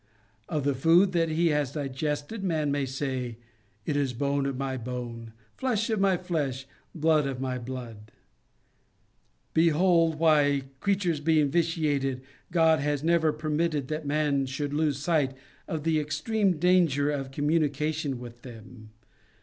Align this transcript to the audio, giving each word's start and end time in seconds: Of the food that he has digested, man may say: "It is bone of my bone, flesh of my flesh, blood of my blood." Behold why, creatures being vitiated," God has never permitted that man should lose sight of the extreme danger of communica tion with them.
Of 0.49 0.63
the 0.63 0.73
food 0.73 1.11
that 1.11 1.29
he 1.29 1.49
has 1.49 1.73
digested, 1.73 2.43
man 2.43 2.71
may 2.71 2.87
say: 2.87 3.37
"It 3.85 3.95
is 3.95 4.13
bone 4.13 4.47
of 4.47 4.57
my 4.57 4.75
bone, 4.75 5.31
flesh 5.57 5.91
of 5.91 5.99
my 5.99 6.17
flesh, 6.17 6.65
blood 6.95 7.27
of 7.27 7.39
my 7.39 7.59
blood." 7.59 8.11
Behold 9.53 10.15
why, 10.17 10.63
creatures 10.79 11.19
being 11.19 11.51
vitiated," 11.51 12.23
God 12.51 12.79
has 12.79 13.03
never 13.03 13.31
permitted 13.31 13.89
that 13.89 14.03
man 14.07 14.47
should 14.47 14.73
lose 14.73 14.97
sight 14.97 15.35
of 15.67 15.83
the 15.83 15.99
extreme 15.99 16.57
danger 16.57 17.11
of 17.11 17.29
communica 17.29 17.93
tion 17.93 18.17
with 18.17 18.41
them. 18.41 18.89